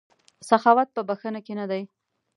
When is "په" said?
0.93-1.01